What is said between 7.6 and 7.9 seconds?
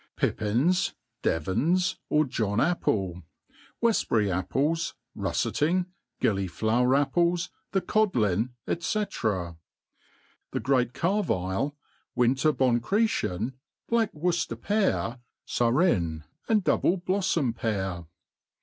the